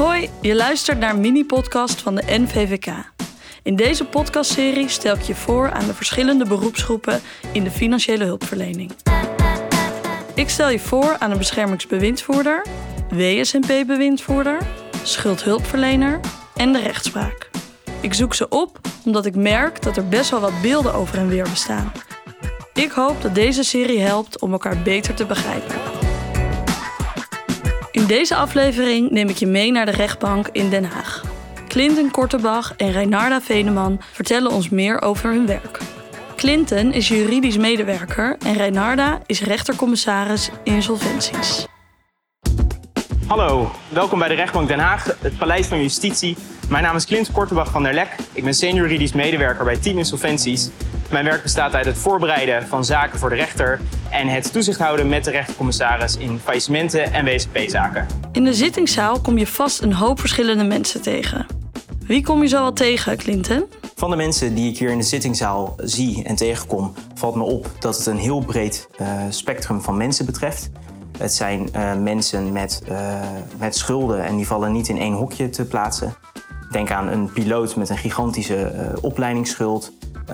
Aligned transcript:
Hoi, 0.00 0.30
je 0.40 0.54
luistert 0.54 0.98
naar 0.98 1.10
een 1.10 1.20
mini-podcast 1.20 2.02
van 2.02 2.14
de 2.14 2.22
NVVK. 2.26 2.86
In 3.62 3.76
deze 3.76 4.04
podcastserie 4.04 4.88
stel 4.88 5.14
ik 5.14 5.22
je 5.22 5.34
voor 5.34 5.70
aan 5.70 5.86
de 5.86 5.94
verschillende 5.94 6.44
beroepsgroepen 6.44 7.20
in 7.52 7.64
de 7.64 7.70
financiële 7.70 8.24
hulpverlening. 8.24 8.92
Ik 10.34 10.48
stel 10.48 10.68
je 10.68 10.78
voor 10.78 11.16
aan 11.18 11.30
een 11.30 11.38
beschermingsbewindvoerder, 11.38 12.66
WSNP-bewindvoerder, 13.10 14.58
schuldhulpverlener 15.02 16.20
en 16.56 16.72
de 16.72 16.80
rechtspraak. 16.80 17.50
Ik 18.00 18.14
zoek 18.14 18.34
ze 18.34 18.48
op 18.48 18.80
omdat 19.04 19.26
ik 19.26 19.34
merk 19.36 19.82
dat 19.82 19.96
er 19.96 20.08
best 20.08 20.30
wel 20.30 20.40
wat 20.40 20.62
beelden 20.62 20.94
over 20.94 21.18
en 21.18 21.28
weer 21.28 21.48
bestaan. 21.50 21.92
Ik 22.74 22.90
hoop 22.90 23.22
dat 23.22 23.34
deze 23.34 23.62
serie 23.62 24.00
helpt 24.00 24.40
om 24.40 24.52
elkaar 24.52 24.82
beter 24.82 25.14
te 25.14 25.26
begrijpen. 25.26 26.09
In 27.92 28.06
deze 28.06 28.34
aflevering 28.34 29.10
neem 29.10 29.28
ik 29.28 29.36
je 29.36 29.46
mee 29.46 29.72
naar 29.72 29.86
de 29.86 29.92
rechtbank 29.92 30.48
in 30.52 30.70
Den 30.70 30.84
Haag. 30.84 31.22
Clinton 31.68 32.10
Kortebach 32.10 32.76
en 32.76 32.92
Reinarda 32.92 33.40
Veneman 33.40 34.00
vertellen 34.12 34.50
ons 34.50 34.68
meer 34.68 35.02
over 35.02 35.30
hun 35.30 35.46
werk. 35.46 35.78
Clinton 36.36 36.92
is 36.92 37.08
juridisch 37.08 37.56
medewerker 37.56 38.36
en 38.44 38.52
Reinarda 38.54 39.20
is 39.26 39.42
rechtercommissaris 39.42 40.50
insolventies. 40.64 41.66
Hallo, 43.26 43.70
welkom 43.88 44.18
bij 44.18 44.28
de 44.28 44.34
rechtbank 44.34 44.68
Den 44.68 44.78
Haag, 44.78 45.16
het 45.20 45.38
Paleis 45.38 45.66
van 45.66 45.80
Justitie. 45.82 46.36
Mijn 46.70 46.82
naam 46.82 46.96
is 46.96 47.06
Clint 47.06 47.32
Kortebach 47.32 47.70
van 47.70 47.82
der 47.82 47.94
Lek. 47.94 48.16
Ik 48.32 48.44
ben 48.44 48.54
senior 48.54 48.86
juridisch 48.86 49.12
medewerker 49.12 49.64
bij 49.64 49.76
Team 49.76 49.98
Insolventies. 49.98 50.70
Mijn 51.10 51.24
werk 51.24 51.42
bestaat 51.42 51.74
uit 51.74 51.84
het 51.84 51.98
voorbereiden 51.98 52.66
van 52.66 52.84
zaken 52.84 53.18
voor 53.18 53.28
de 53.28 53.34
rechter 53.34 53.80
en 54.10 54.28
het 54.28 54.52
toezicht 54.52 54.78
houden 54.78 55.08
met 55.08 55.24
de 55.24 55.30
rechtercommissaris 55.30 56.16
in 56.16 56.38
faillissementen 56.38 57.12
en 57.12 57.24
WSP-zaken. 57.24 58.06
In 58.32 58.44
de 58.44 58.54
zittingszaal 58.54 59.20
kom 59.20 59.38
je 59.38 59.46
vast 59.46 59.82
een 59.82 59.92
hoop 59.92 60.20
verschillende 60.20 60.64
mensen 60.64 61.02
tegen. 61.02 61.46
Wie 62.06 62.22
kom 62.22 62.42
je 62.42 62.48
zo 62.48 62.56
al 62.56 62.72
tegen, 62.72 63.16
Clinton? 63.16 63.64
Van 63.94 64.10
de 64.10 64.16
mensen 64.16 64.54
die 64.54 64.70
ik 64.70 64.78
hier 64.78 64.90
in 64.90 64.98
de 64.98 65.04
zittingszaal 65.04 65.74
zie 65.76 66.24
en 66.24 66.36
tegenkom, 66.36 66.92
valt 67.14 67.34
me 67.34 67.42
op 67.42 67.70
dat 67.78 67.96
het 67.96 68.06
een 68.06 68.18
heel 68.18 68.40
breed 68.40 68.88
uh, 69.00 69.22
spectrum 69.28 69.80
van 69.80 69.96
mensen 69.96 70.26
betreft. 70.26 70.70
Het 71.18 71.32
zijn 71.32 71.68
uh, 71.76 71.94
mensen 71.94 72.52
met, 72.52 72.82
uh, 72.90 73.20
met 73.58 73.76
schulden 73.76 74.24
en 74.24 74.36
die 74.36 74.46
vallen 74.46 74.72
niet 74.72 74.88
in 74.88 74.98
één 74.98 75.12
hokje 75.12 75.50
te 75.50 75.64
plaatsen. 75.64 76.14
Denk 76.70 76.90
aan 76.90 77.08
een 77.08 77.32
piloot 77.32 77.76
met 77.76 77.88
een 77.88 77.98
gigantische 77.98 78.72
opleidingsschuld, 79.00 79.92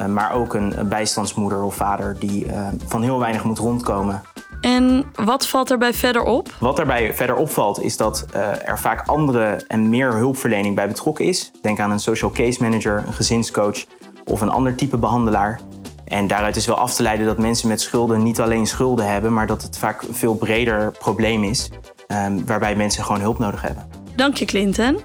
maar 0.09 0.33
ook 0.33 0.55
een 0.55 0.75
bijstandsmoeder 0.89 1.63
of 1.63 1.75
vader 1.75 2.17
die 2.19 2.47
van 2.87 3.03
heel 3.03 3.19
weinig 3.19 3.45
moet 3.45 3.59
rondkomen. 3.59 4.23
En 4.61 5.05
wat 5.25 5.47
valt 5.47 5.71
erbij 5.71 5.95
verder 5.95 6.23
op? 6.23 6.55
Wat 6.61 6.79
erbij 6.79 7.15
verder 7.15 7.37
opvalt 7.37 7.83
is 7.83 7.97
dat 7.97 8.27
er 8.65 8.79
vaak 8.79 9.09
andere 9.09 9.65
en 9.69 9.89
meer 9.89 10.13
hulpverlening 10.13 10.75
bij 10.75 10.89
betrokken 10.89 11.25
is. 11.25 11.51
Denk 11.63 11.81
aan 11.81 11.91
een 11.91 12.01
social 12.01 12.31
case 12.31 12.63
manager, 12.63 13.05
een 13.07 13.13
gezinscoach 13.13 13.85
of 14.25 14.41
een 14.41 14.51
ander 14.51 14.75
type 14.75 14.97
behandelaar. 14.97 15.61
En 16.05 16.27
daaruit 16.27 16.57
is 16.57 16.67
wel 16.67 16.77
af 16.77 16.95
te 16.95 17.03
leiden 17.03 17.27
dat 17.27 17.39
mensen 17.39 17.69
met 17.69 17.81
schulden 17.81 18.23
niet 18.23 18.41
alleen 18.41 18.67
schulden 18.67 19.11
hebben, 19.11 19.33
maar 19.33 19.47
dat 19.47 19.63
het 19.63 19.79
vaak 19.79 20.03
een 20.03 20.15
veel 20.15 20.35
breder 20.35 20.93
probleem 20.99 21.45
is, 21.45 21.71
um, 22.09 22.47
waarbij 22.47 22.77
mensen 22.77 23.05
gewoon 23.05 23.21
hulp 23.21 23.39
nodig 23.39 23.63
hebben. 23.63 23.89
Dank 24.17 24.37
je, 24.37 24.45
Clinton. 24.45 25.01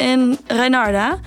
En 0.00 0.38
Reinarda, 0.46 1.18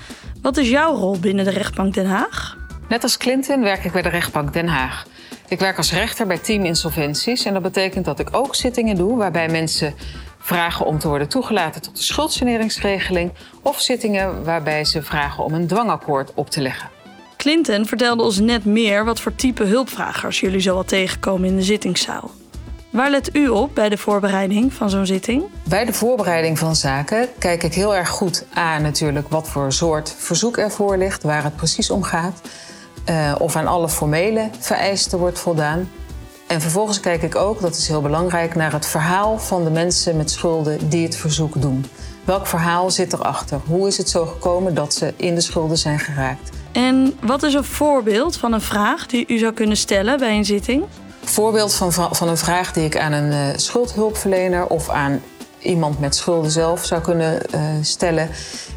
wat 0.42 0.58
is 0.58 0.70
jouw 0.70 0.96
rol 0.96 1.20
binnen 1.20 1.46
de 1.46 1.52
rechtbank 1.52 1.94
Den 1.94 2.06
Haag? 2.06 2.58
Net 2.90 3.04
als 3.04 3.18
Clinton 3.18 3.62
werk 3.62 3.84
ik 3.84 3.92
bij 3.92 4.02
de 4.02 4.10
rechtbank 4.10 4.54
Den 4.54 4.68
Haag. 4.68 5.06
Ik 5.48 5.60
werk 5.60 5.78
als 5.78 5.94
rechter 5.94 6.28
bij 6.28 6.38
Team 6.38 6.66
Insolventies 6.66 7.46
en 7.46 7.54
dat 7.54 7.62
betekent 7.62 8.06
dat 8.06 8.20
ik 8.20 8.28
ook 8.32 8.56
zittingen 8.56 8.96
doe 8.96 9.18
waarbij 9.18 9.50
mensen 9.50 9.94
vragen 10.40 10.86
om 10.86 11.00
te 11.00 11.08
worden 11.08 11.28
toegelaten 11.30 11.82
tot 11.82 11.98
de 11.98 12.04
schuldsaneringsregeling 12.04 13.32
of 13.62 13.82
zittingen 13.82 14.44
waarbij 14.44 14.86
ze 14.86 15.02
vragen 15.02 15.44
om 15.44 15.54
een 15.54 15.68
dwangakkoord 15.68 16.32
op 16.34 16.50
te 16.50 16.62
leggen. 16.62 16.90
Clinton 17.38 17.86
vertelde 17.86 18.24
ons 18.24 18.40
net 18.40 18.66
meer 18.66 19.06
wat 19.06 19.20
voor 19.20 19.36
type 19.36 19.64
hulpvragers 19.64 20.40
jullie 20.40 20.62
zo 20.62 20.76
wat 20.76 20.88
tegenkomen 20.88 21.50
in 21.50 21.56
de 21.56 21.64
zittingszaal. 21.64 22.32
Waar 22.94 23.10
let 23.10 23.36
u 23.36 23.48
op 23.48 23.76
bij 23.76 23.90
de 23.90 23.98
voorbereiding 23.98 24.74
van 24.74 24.90
zo'n 24.90 25.06
zitting? 25.06 25.44
Bij 25.64 25.86
de 25.86 25.94
voorbereiding 25.94 26.60
van 26.60 26.76
zaken 26.76 27.28
kijk 27.38 27.64
ik 27.64 27.74
heel 27.74 27.96
erg 27.96 28.10
goed 28.10 28.46
aan 28.54 28.82
natuurlijk 28.82 29.30
wat 29.30 29.50
voor 29.50 29.72
soort 29.72 30.16
verzoek 30.18 30.58
ervoor 30.58 30.98
ligt, 30.98 31.24
waar 31.24 31.44
het 31.44 31.56
precies 31.56 31.90
om 31.90 32.04
gaat. 32.04 32.42
Uh, 33.10 33.36
of 33.40 33.56
aan 33.56 33.68
alle 33.68 33.90
formele 33.90 34.50
vereisten 34.60 35.20
wordt 35.20 35.40
voldaan. 35.40 35.90
En 36.48 36.62
vervolgens 36.62 37.00
kijk 37.00 37.22
ik 37.22 37.36
ook, 37.36 37.62
dat 37.62 37.76
is 37.76 37.88
heel 37.88 38.02
belangrijk, 38.02 38.56
naar 38.56 38.72
het 38.72 38.86
verhaal 38.86 39.40
van 39.40 39.64
de 39.64 39.70
mensen 39.70 40.18
met 40.18 40.32
schulden 40.32 40.90
die 40.90 41.04
het 41.04 41.16
verzoek 41.16 41.62
doen. 41.62 41.86
Welk 42.26 42.48
verhaal 42.48 42.92
zit 42.92 43.14
erachter? 43.14 43.60
Hoe 43.66 43.88
is 43.88 43.98
het 43.98 44.10
zo 44.10 44.26
gekomen 44.26 44.74
dat 44.74 44.94
ze 44.94 45.14
in 45.16 45.36
de 45.36 45.42
schulden 45.42 45.78
zijn 45.78 46.00
geraakt? 46.00 46.50
En 46.72 47.14
wat 47.22 47.44
is 47.44 47.54
een 47.54 47.64
voorbeeld 47.64 48.38
van 48.38 48.54
een 48.54 48.62
vraag 48.62 49.06
die 49.06 49.26
u 49.28 49.38
zou 49.38 49.54
kunnen 49.54 49.78
stellen 49.78 50.18
bij 50.18 50.38
een 50.38 50.46
zitting? 50.46 50.84
Voorbeeld 51.34 51.74
van, 51.74 51.94
van 51.94 52.28
een 52.28 52.38
vraag 52.38 52.74
die 52.74 52.84
ik 52.84 52.98
aan 52.98 53.12
een 53.12 53.32
uh, 53.32 53.58
schuldhulpverlener 53.58 54.68
of 54.68 54.90
aan 54.90 55.22
iemand 55.60 56.00
met 56.00 56.16
schulden 56.16 56.52
zelf 56.52 56.86
zou 56.86 57.02
kunnen 57.02 57.42
uh, 57.56 57.62
stellen, 57.82 58.30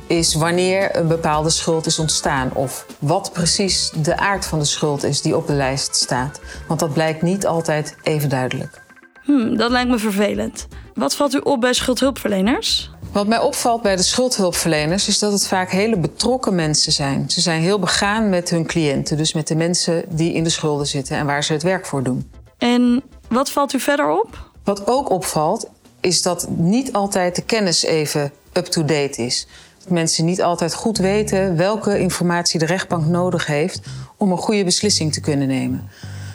is 0.06 0.34
wanneer 0.34 0.96
een 0.96 1.08
bepaalde 1.08 1.50
schuld 1.50 1.86
is 1.86 1.98
ontstaan 1.98 2.54
of 2.54 2.86
wat 2.98 3.32
precies 3.32 3.90
de 4.02 4.16
aard 4.16 4.46
van 4.46 4.58
de 4.58 4.64
schuld 4.64 5.04
is 5.04 5.22
die 5.22 5.36
op 5.36 5.46
de 5.46 5.52
lijst 5.52 5.96
staat. 5.96 6.40
Want 6.68 6.80
dat 6.80 6.92
blijkt 6.92 7.22
niet 7.22 7.46
altijd 7.46 7.96
even 8.02 8.28
duidelijk. 8.28 8.82
Hmm, 9.22 9.56
dat 9.56 9.70
lijkt 9.70 9.90
me 9.90 9.98
vervelend. 9.98 10.66
Wat 10.94 11.14
valt 11.14 11.34
u 11.34 11.38
op 11.38 11.60
bij 11.60 11.72
schuldhulpverleners? 11.72 12.90
Wat 13.12 13.26
mij 13.26 13.38
opvalt 13.38 13.82
bij 13.82 13.96
de 13.96 14.02
schuldhulpverleners 14.02 15.08
is 15.08 15.18
dat 15.18 15.32
het 15.32 15.46
vaak 15.46 15.70
hele 15.70 15.98
betrokken 15.98 16.54
mensen 16.54 16.92
zijn. 16.92 17.30
Ze 17.30 17.40
zijn 17.40 17.62
heel 17.62 17.78
begaan 17.78 18.28
met 18.28 18.50
hun 18.50 18.66
cliënten, 18.66 19.16
dus 19.16 19.32
met 19.32 19.48
de 19.48 19.56
mensen 19.56 20.04
die 20.08 20.32
in 20.32 20.44
de 20.44 20.50
schulden 20.50 20.86
zitten 20.86 21.16
en 21.16 21.26
waar 21.26 21.44
ze 21.44 21.52
het 21.52 21.62
werk 21.62 21.86
voor 21.86 22.02
doen. 22.02 22.35
En 22.58 23.02
wat 23.28 23.50
valt 23.50 23.72
u 23.72 23.80
verder 23.80 24.20
op? 24.20 24.50
Wat 24.64 24.86
ook 24.86 25.10
opvalt 25.10 25.70
is 26.00 26.22
dat 26.22 26.48
niet 26.48 26.92
altijd 26.92 27.36
de 27.36 27.42
kennis 27.42 27.82
even 27.82 28.32
up-to-date 28.52 29.22
is. 29.22 29.46
Dat 29.78 29.90
mensen 29.90 30.24
niet 30.24 30.42
altijd 30.42 30.74
goed 30.74 30.98
weten 30.98 31.56
welke 31.56 31.98
informatie 31.98 32.58
de 32.58 32.66
rechtbank 32.66 33.06
nodig 33.06 33.46
heeft 33.46 33.80
om 34.16 34.30
een 34.30 34.38
goede 34.38 34.64
beslissing 34.64 35.12
te 35.12 35.20
kunnen 35.20 35.48
nemen. 35.48 35.88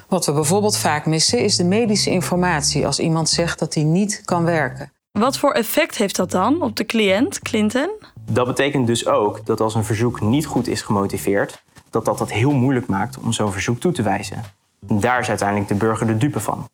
Wat 0.08 0.26
we 0.26 0.32
bijvoorbeeld 0.32 0.78
vaak 0.78 1.06
missen 1.06 1.40
is 1.40 1.56
de 1.56 1.64
medische 1.64 2.10
informatie 2.10 2.86
als 2.86 3.00
iemand 3.00 3.30
zegt 3.30 3.60
dat 3.60 3.74
hij 3.74 3.84
niet 3.84 4.22
kan 4.26 4.44
werken. 4.44 4.92
Wat 5.12 5.38
voor 5.38 5.52
effect 5.52 5.98
heeft 5.98 6.16
dat 6.16 6.32
dan 6.32 6.62
op 6.62 6.76
de 6.76 6.86
cliënt, 6.86 7.40
Clinton? 7.40 7.90
Dat 8.32 8.46
betekent 8.46 8.88
dus 8.88 9.08
ook 9.08 9.46
dat 9.46 9.60
als 9.60 9.76
een 9.76 9.84
verzoek 9.84 10.22
niet 10.22 10.46
goed 10.46 10.68
is 10.68 10.82
gemotiveerd, 10.82 11.64
dat 11.90 12.06
dat 12.06 12.20
het 12.20 12.32
heel 12.32 12.52
moeilijk 12.52 12.88
maakt 12.88 13.18
om 13.18 13.34
zo'n 13.34 13.52
verzoek 13.52 13.80
toe 13.80 13.92
te 13.92 14.02
wijzen. 14.02 14.44
Daar 14.88 15.20
is 15.20 15.30
uiteindelijk 15.30 15.68
de 15.68 15.76
burger 15.76 16.08
de 16.08 16.18
dupe 16.18 16.40
van. 16.40 16.70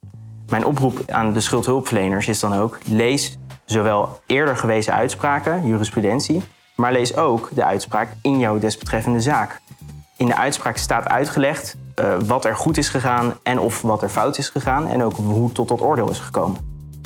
Mijn 0.50 0.66
oproep 0.66 1.12
aan 1.12 1.34
de 1.34 1.40
schuldhulpverleners 1.40 2.28
is 2.28 2.40
dan 2.40 2.54
ook: 2.54 2.78
lees 2.86 3.38
zowel 3.66 4.20
eerder 4.26 4.58
gewezen 4.58 4.94
uitspraken, 4.94 5.68
jurisprudentie, 5.68 6.44
maar 6.76 6.92
lees 6.92 7.16
ook 7.16 7.50
de 7.54 7.64
uitspraak 7.64 8.10
in 8.22 8.40
jouw 8.40 8.60
desbetreffende 8.60 9.22
zaak. 9.22 9.62
In 10.18 10.26
de 10.26 10.36
uitspraak 10.36 10.78
staat 10.78 11.08
uitgelegd 11.08 11.76
uh, 12.00 12.18
wat 12.26 12.46
er 12.46 12.56
goed 12.56 12.78
is 12.78 12.90
gegaan 12.90 13.34
en 13.44 13.60
of 13.60 13.82
wat 13.82 14.02
er 14.02 14.10
fout 14.10 14.38
is 14.38 14.50
gegaan 14.50 14.88
en 14.88 15.04
ook 15.04 15.16
hoe 15.16 15.52
tot 15.52 15.68
dat 15.68 15.82
oordeel 15.82 16.10
is 16.10 16.20
gekomen. 16.20 16.58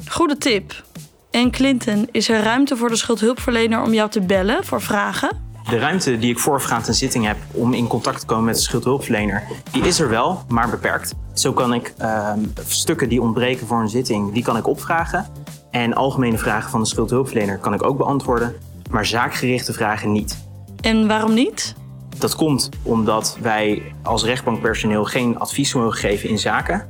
Goede 0.10 0.38
tip. 0.38 0.84
En 1.32 1.52
Clinton, 1.52 2.08
is 2.12 2.30
er 2.30 2.44
ruimte 2.44 2.78
voor 2.78 2.90
de 2.90 2.96
schuldhulpverlener 2.96 3.82
om 3.82 3.94
jou 3.94 4.10
te 4.10 4.22
bellen 4.22 4.66
voor 4.66 4.82
vragen? 4.82 5.51
De 5.72 5.80
ruimte 5.80 6.18
die 6.18 6.32
ik 6.32 6.40
voorafgaand 6.40 6.88
een 6.88 6.94
zitting 6.94 7.26
heb 7.26 7.38
om 7.52 7.74
in 7.74 7.88
contact 7.88 8.20
te 8.20 8.26
komen 8.26 8.46
met 8.46 8.56
de 8.56 8.62
schuldhulpverlener, 8.62 9.44
die 9.72 9.84
is 9.84 10.00
er 10.00 10.10
wel, 10.10 10.44
maar 10.48 10.70
beperkt. 10.70 11.14
Zo 11.34 11.54
kan 11.54 11.74
ik 11.74 11.94
uh, 12.02 12.34
stukken 12.68 13.10
die 13.10 13.22
ontbreken 13.22 13.68
voor 13.68 13.80
een 13.80 13.90
zitting, 13.90 14.34
die 14.34 14.44
kan 14.44 14.58
ik 14.58 14.68
opvragen. 14.68 15.26
En 15.70 15.94
algemene 15.94 16.38
vragen 16.38 16.70
van 16.70 16.80
de 16.80 16.88
schuldhulpverlener 16.88 17.58
kan 17.58 17.74
ik 17.74 17.84
ook 17.84 17.98
beantwoorden, 17.98 18.56
maar 18.90 19.06
zaakgerichte 19.06 19.74
vragen 19.74 20.12
niet. 20.12 20.38
En 20.82 21.08
waarom 21.08 21.34
niet? 21.34 21.76
Dat 22.18 22.36
komt 22.36 22.70
omdat 22.84 23.38
wij 23.42 23.94
als 24.04 24.24
rechtbankpersoneel 24.24 25.06
geen 25.06 25.40
advies 25.40 25.74
mogen 25.74 26.00
geven 26.00 26.30
in 26.30 26.40
zaken. 26.40 26.88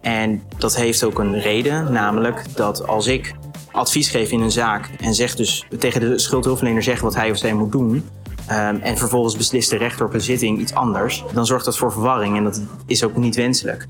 En 0.00 0.42
dat 0.58 0.76
heeft 0.76 1.04
ook 1.04 1.18
een 1.18 1.40
reden, 1.40 1.92
namelijk 1.92 2.56
dat 2.56 2.86
als 2.86 3.06
ik 3.06 3.34
advies 3.72 4.08
geef 4.08 4.30
in 4.30 4.40
een 4.40 4.50
zaak 4.50 4.90
en 5.00 5.14
zeg 5.14 5.34
dus 5.34 5.66
tegen 5.78 6.00
de 6.00 6.18
schuldhulpverlener 6.18 6.82
zeg 6.82 7.00
wat 7.00 7.14
hij 7.14 7.30
of 7.30 7.38
zij 7.38 7.54
moet 7.54 7.72
doen, 7.72 8.08
um, 8.50 8.80
en 8.80 8.96
vervolgens 8.96 9.36
beslist 9.36 9.70
de 9.70 9.76
rechter 9.76 10.06
op 10.06 10.14
een 10.14 10.20
zitting 10.20 10.58
iets 10.58 10.74
anders, 10.74 11.24
dan 11.32 11.46
zorgt 11.46 11.64
dat 11.64 11.78
voor 11.78 11.92
verwarring 11.92 12.36
en 12.36 12.44
dat 12.44 12.62
is 12.86 13.04
ook 13.04 13.16
niet 13.16 13.36
wenselijk. 13.36 13.86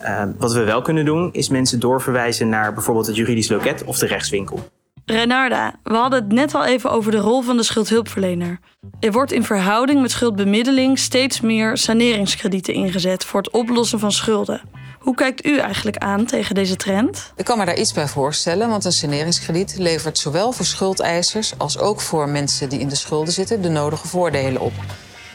Uh, 0.00 0.22
wat 0.38 0.52
we 0.52 0.64
wel 0.64 0.82
kunnen 0.82 1.04
doen, 1.04 1.32
is 1.32 1.48
mensen 1.48 1.80
doorverwijzen 1.80 2.48
naar 2.48 2.74
bijvoorbeeld 2.74 3.06
het 3.06 3.16
juridisch 3.16 3.48
loket 3.48 3.84
of 3.84 3.98
de 3.98 4.06
rechtswinkel. 4.06 4.68
Renarda, 5.04 5.74
we 5.82 5.94
hadden 5.94 6.22
het 6.22 6.32
net 6.32 6.54
al 6.54 6.64
even 6.64 6.90
over 6.90 7.10
de 7.10 7.18
rol 7.18 7.42
van 7.42 7.56
de 7.56 7.62
schuldhulpverlener. 7.62 8.58
Er 9.00 9.12
wordt 9.12 9.32
in 9.32 9.44
verhouding 9.44 10.00
met 10.00 10.10
schuldbemiddeling 10.10 10.98
steeds 10.98 11.40
meer 11.40 11.76
saneringskredieten 11.76 12.74
ingezet 12.74 13.24
voor 13.24 13.40
het 13.40 13.50
oplossen 13.50 13.98
van 13.98 14.12
schulden. 14.12 14.60
Hoe 15.04 15.14
kijkt 15.14 15.46
u 15.46 15.58
eigenlijk 15.58 15.96
aan 15.96 16.24
tegen 16.24 16.54
deze 16.54 16.76
trend? 16.76 17.32
Ik 17.36 17.44
kan 17.44 17.58
me 17.58 17.64
daar 17.64 17.78
iets 17.78 17.92
bij 17.92 18.08
voorstellen, 18.08 18.68
want 18.68 18.84
een 18.84 18.92
saneringskrediet 18.92 19.74
levert 19.78 20.18
zowel 20.18 20.52
voor 20.52 20.64
schuldeisers 20.64 21.52
als 21.58 21.78
ook 21.78 22.00
voor 22.00 22.28
mensen 22.28 22.68
die 22.68 22.78
in 22.78 22.88
de 22.88 22.94
schulden 22.94 23.32
zitten 23.32 23.62
de 23.62 23.68
nodige 23.68 24.08
voordelen 24.08 24.60
op. 24.60 24.72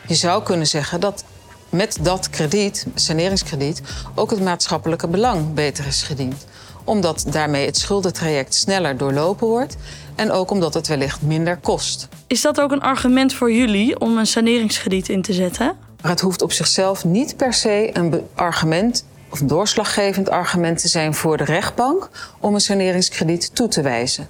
Je 0.08 0.16
zou 0.16 0.44
kunnen 0.44 0.68
zeggen 0.68 1.00
dat 1.00 1.24
met 1.70 1.98
dat 2.02 2.30
krediet, 2.30 2.86
saneringskrediet, 2.96 3.82
ook 4.16 4.30
het 4.30 4.42
maatschappelijke 4.42 5.08
belang 5.08 5.54
beter 5.54 5.88
is 5.88 6.02
gediend. 6.02 6.46
Omdat 6.84 7.26
daarmee 7.28 7.66
het 7.66 7.78
schuldentraject 7.78 8.54
sneller 8.54 8.98
doorlopen 8.98 9.48
wordt 9.48 9.76
en 10.16 10.32
ook 10.32 10.52
omdat 10.52 10.74
het 10.74 10.88
wellicht 10.88 11.22
minder 11.22 11.58
kost. 11.58 12.08
Is 12.28 12.42
dat 12.42 12.62
ook 12.62 12.72
een 12.72 12.82
argument 12.82 13.34
voor 13.34 13.52
jullie 13.52 14.00
om 14.00 14.18
een 14.18 14.28
saneringskrediet 14.28 15.10
in 15.10 15.22
te 15.22 15.34
zetten? 15.34 15.76
Maar 16.02 16.12
het 16.12 16.22
hoeft 16.22 16.42
op 16.42 16.52
zichzelf 16.52 17.06
niet 17.06 17.38
per 17.38 17.54
se 17.54 17.90
een 17.94 18.22
argument 18.36 19.06
of 19.30 19.40
een 19.40 19.48
doorslaggevend 19.48 20.30
argument 20.30 20.78
te 20.80 20.88
zijn 20.88 21.14
voor 21.14 21.38
de 21.38 21.44
rechtbank 21.44 22.10
om 22.40 22.54
een 22.54 22.60
saneringskrediet 22.60 23.56
toe 23.56 23.68
te 23.68 23.82
wijzen. 23.82 24.30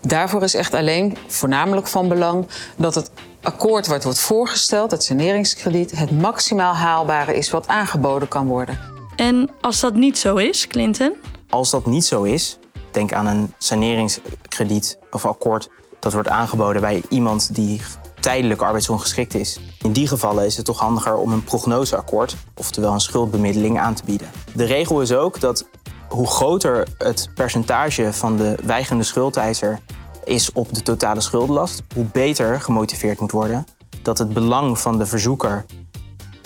Daarvoor 0.00 0.42
is 0.42 0.54
echt 0.54 0.74
alleen 0.74 1.16
voornamelijk 1.26 1.86
van 1.86 2.08
belang 2.08 2.46
dat 2.76 2.94
het 2.94 3.10
akkoord 3.42 3.86
wat 3.86 4.04
wordt 4.04 4.20
voorgesteld, 4.20 4.90
het 4.90 5.02
saneringskrediet, 5.02 5.98
het 5.98 6.10
maximaal 6.10 6.74
haalbare 6.74 7.36
is 7.36 7.50
wat 7.50 7.68
aangeboden 7.68 8.28
kan 8.28 8.46
worden. 8.46 8.78
En 9.16 9.50
als 9.60 9.80
dat 9.80 9.94
niet 9.94 10.18
zo 10.18 10.36
is, 10.36 10.66
Clinton? 10.66 11.12
Als 11.50 11.70
dat 11.70 11.86
niet 11.86 12.04
zo 12.04 12.22
is, 12.22 12.58
denk 12.90 13.12
aan 13.12 13.26
een 13.26 13.54
saneringskrediet 13.58 14.98
of 15.10 15.26
akkoord 15.26 15.68
dat 16.00 16.12
wordt 16.12 16.28
aangeboden 16.28 16.80
bij 16.80 17.02
iemand 17.08 17.54
die 17.54 17.80
tijdelijk 18.26 18.62
arbeidsongeschikt 18.62 19.34
is. 19.34 19.58
In 19.78 19.92
die 19.92 20.08
gevallen 20.08 20.44
is 20.46 20.56
het 20.56 20.64
toch 20.64 20.78
handiger 20.78 21.16
om 21.16 21.32
een 21.32 21.44
prognoseakkoord, 21.44 22.36
oftewel 22.54 22.92
een 22.92 23.00
schuldbemiddeling, 23.00 23.78
aan 23.78 23.94
te 23.94 24.02
bieden. 24.04 24.30
De 24.54 24.64
regel 24.64 25.00
is 25.00 25.12
ook 25.12 25.40
dat 25.40 25.66
hoe 26.08 26.26
groter 26.26 26.88
het 26.98 27.30
percentage 27.34 28.12
van 28.12 28.36
de 28.36 28.54
weigende 28.64 29.04
schuldeiser 29.04 29.80
is 30.24 30.52
op 30.52 30.74
de 30.74 30.82
totale 30.82 31.20
schuldenlast, 31.20 31.82
hoe 31.94 32.04
beter 32.04 32.60
gemotiveerd 32.60 33.20
moet 33.20 33.30
worden 33.30 33.64
dat 34.02 34.18
het 34.18 34.32
belang 34.32 34.78
van 34.78 34.98
de 34.98 35.06
verzoeker, 35.06 35.64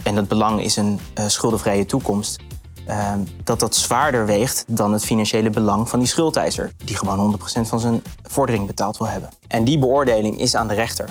en 0.03 0.15
dat 0.15 0.29
belang 0.29 0.63
is 0.63 0.77
een 0.77 1.01
uh, 1.19 1.25
schuldenvrije 1.27 1.87
toekomst, 1.87 2.41
uh, 2.89 3.13
dat 3.45 3.61
dat 3.61 3.75
zwaarder 3.75 4.27
weegt 4.27 4.65
dan 4.67 4.93
het 4.93 5.05
financiële 5.05 5.51
belang 5.51 5.89
van 5.89 5.99
die 5.99 6.09
schuldeiser, 6.09 6.73
die 6.85 6.97
gewoon 6.97 7.39
100% 7.39 7.61
van 7.61 7.81
zijn 7.81 8.03
vordering 8.23 8.67
betaald 8.67 8.97
wil 8.97 9.09
hebben. 9.09 9.31
En 9.49 9.65
die 9.65 9.79
beoordeling 9.79 10.41
is 10.41 10.55
aan 10.55 10.69
de 10.69 10.75
rechter. 10.75 11.09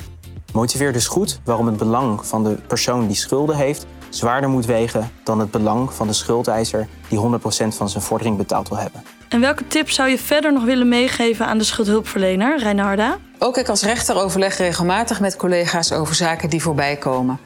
Motiveer 0.52 0.92
dus 0.92 1.06
goed 1.06 1.40
waarom 1.44 1.66
het 1.66 1.76
belang 1.76 2.26
van 2.26 2.44
de 2.44 2.54
persoon 2.66 3.06
die 3.06 3.16
schulden 3.16 3.56
heeft 3.56 3.86
zwaarder 4.08 4.50
moet 4.50 4.66
wegen 4.66 5.10
dan 5.24 5.38
het 5.38 5.50
belang 5.50 5.92
van 5.92 6.06
de 6.06 6.12
schuldeiser 6.12 6.88
die 7.08 7.18
100% 7.18 7.22
van 7.68 7.88
zijn 7.88 8.02
vordering 8.02 8.36
betaald 8.36 8.68
wil 8.68 8.78
hebben. 8.78 9.02
En 9.28 9.40
welke 9.40 9.66
tips 9.66 9.94
zou 9.94 10.08
je 10.08 10.18
verder 10.18 10.52
nog 10.52 10.64
willen 10.64 10.88
meegeven 10.88 11.46
aan 11.46 11.58
de 11.58 11.64
schuldhulpverlener, 11.64 12.58
Reinharda? 12.58 13.18
Ook 13.38 13.56
ik 13.56 13.68
als 13.68 13.82
rechter 13.82 14.16
overleg 14.16 14.56
regelmatig 14.56 15.20
met 15.20 15.36
collega's 15.36 15.92
over 15.92 16.14
zaken 16.14 16.50
die 16.50 16.62
voorbij 16.62 16.96
komen. 16.96 17.38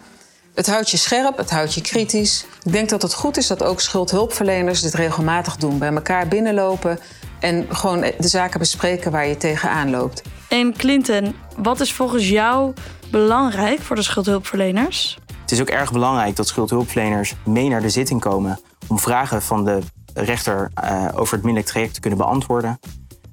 Het 0.54 0.66
houdt 0.66 0.90
je 0.90 0.96
scherp, 0.96 1.36
het 1.36 1.50
houdt 1.50 1.74
je 1.74 1.80
kritisch. 1.80 2.46
Ik 2.62 2.72
denk 2.72 2.88
dat 2.88 3.02
het 3.02 3.14
goed 3.14 3.36
is 3.36 3.46
dat 3.46 3.62
ook 3.62 3.80
schuldhulpverleners 3.80 4.80
dit 4.80 4.94
regelmatig 4.94 5.56
doen. 5.56 5.78
Bij 5.78 5.92
elkaar 5.92 6.28
binnenlopen 6.28 6.98
en 7.40 7.66
gewoon 7.68 8.00
de 8.00 8.28
zaken 8.28 8.58
bespreken 8.58 9.10
waar 9.10 9.26
je 9.26 9.36
tegenaan 9.36 9.90
loopt. 9.90 10.22
En 10.48 10.72
Clinton, 10.76 11.34
wat 11.56 11.80
is 11.80 11.92
volgens 11.92 12.28
jou 12.28 12.72
belangrijk 13.10 13.80
voor 13.80 13.96
de 13.96 14.02
schuldhulpverleners? 14.02 15.18
Het 15.40 15.52
is 15.52 15.60
ook 15.60 15.68
erg 15.68 15.92
belangrijk 15.92 16.36
dat 16.36 16.48
schuldhulpverleners 16.48 17.34
mee 17.44 17.68
naar 17.68 17.80
de 17.80 17.90
zitting 17.90 18.20
komen 18.20 18.60
om 18.86 18.98
vragen 18.98 19.42
van 19.42 19.64
de 19.64 19.78
rechter 20.14 20.70
uh, 20.84 21.08
over 21.14 21.34
het 21.34 21.44
minderlijk 21.44 21.66
traject 21.66 21.94
te 21.94 22.00
kunnen 22.00 22.18
beantwoorden. 22.18 22.78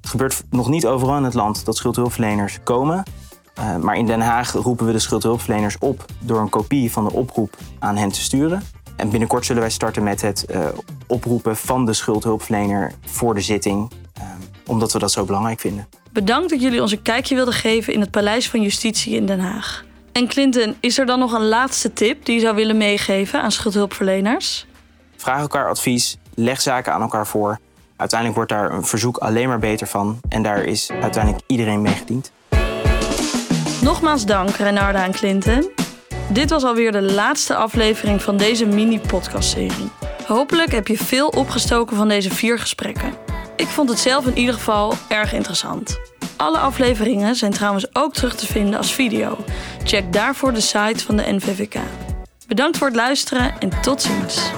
Het 0.00 0.10
gebeurt 0.10 0.44
nog 0.50 0.68
niet 0.68 0.86
overal 0.86 1.16
in 1.16 1.24
het 1.24 1.34
land 1.34 1.64
dat 1.64 1.76
schuldhulpverleners 1.76 2.58
komen. 2.64 3.02
Uh, 3.58 3.76
maar 3.76 3.96
in 3.96 4.06
Den 4.06 4.20
Haag 4.20 4.52
roepen 4.52 4.86
we 4.86 4.92
de 4.92 4.98
schuldhulpverleners 4.98 5.78
op 5.78 6.04
door 6.18 6.40
een 6.40 6.48
kopie 6.48 6.92
van 6.92 7.04
de 7.04 7.12
oproep 7.12 7.56
aan 7.78 7.96
hen 7.96 8.12
te 8.12 8.20
sturen. 8.20 8.62
En 8.96 9.10
binnenkort 9.10 9.46
zullen 9.46 9.62
wij 9.62 9.70
starten 9.70 10.02
met 10.02 10.20
het 10.20 10.46
uh, 10.50 10.66
oproepen 11.06 11.56
van 11.56 11.86
de 11.86 11.92
schuldhulpverlener 11.92 12.92
voor 13.06 13.34
de 13.34 13.40
zitting, 13.40 13.90
omdat 14.66 14.92
we 14.92 14.98
dat 14.98 15.12
zo 15.12 15.24
belangrijk 15.24 15.60
vinden. 15.60 15.88
Bedankt 16.12 16.50
dat 16.50 16.60
jullie 16.60 16.82
ons 16.82 16.92
een 16.92 17.02
kijkje 17.02 17.34
wilden 17.34 17.54
geven 17.54 17.92
in 17.92 18.00
het 18.00 18.10
Paleis 18.10 18.50
van 18.50 18.62
Justitie 18.62 19.14
in 19.16 19.26
Den 19.26 19.40
Haag. 19.40 19.84
En 20.12 20.28
Clinton, 20.28 20.76
is 20.80 20.98
er 20.98 21.06
dan 21.06 21.18
nog 21.18 21.32
een 21.32 21.48
laatste 21.48 21.92
tip 21.92 22.24
die 22.24 22.34
je 22.34 22.40
zou 22.40 22.54
willen 22.54 22.76
meegeven 22.76 23.42
aan 23.42 23.52
schuldhulpverleners? 23.52 24.66
Vraag 25.16 25.40
elkaar 25.40 25.68
advies, 25.68 26.16
leg 26.34 26.60
zaken 26.60 26.92
aan 26.92 27.00
elkaar 27.00 27.26
voor. 27.26 27.58
Uiteindelijk 27.96 28.38
wordt 28.38 28.52
daar 28.52 28.72
een 28.72 28.84
verzoek 28.84 29.16
alleen 29.16 29.48
maar 29.48 29.58
beter 29.58 29.86
van 29.86 30.20
en 30.28 30.42
daar 30.42 30.64
is 30.64 30.90
uiteindelijk 31.00 31.44
iedereen 31.46 31.82
mee 31.82 31.94
gediend. 31.94 32.32
Nogmaals 33.82 34.26
dank 34.26 34.56
Renarda 34.56 35.04
en 35.04 35.12
Clinton. 35.12 35.70
Dit 36.28 36.50
was 36.50 36.64
alweer 36.64 36.92
de 36.92 37.02
laatste 37.02 37.54
aflevering 37.54 38.22
van 38.22 38.36
deze 38.36 38.66
mini-podcastserie. 38.66 39.90
Hopelijk 40.26 40.72
heb 40.72 40.88
je 40.88 40.96
veel 40.96 41.28
opgestoken 41.28 41.96
van 41.96 42.08
deze 42.08 42.30
vier 42.30 42.58
gesprekken. 42.58 43.21
Ik 43.62 43.68
vond 43.68 43.88
het 43.88 43.98
zelf 43.98 44.26
in 44.26 44.38
ieder 44.38 44.54
geval 44.54 44.94
erg 45.08 45.32
interessant. 45.32 45.98
Alle 46.36 46.58
afleveringen 46.58 47.34
zijn 47.34 47.52
trouwens 47.52 47.94
ook 47.94 48.12
terug 48.12 48.34
te 48.34 48.46
vinden 48.46 48.78
als 48.78 48.94
video. 48.94 49.38
Check 49.84 50.12
daarvoor 50.12 50.52
de 50.52 50.60
site 50.60 51.04
van 51.04 51.16
de 51.16 51.32
NVVK. 51.32 51.74
Bedankt 52.46 52.78
voor 52.78 52.86
het 52.86 52.96
luisteren 52.96 53.60
en 53.60 53.80
tot 53.82 54.02
ziens. 54.02 54.50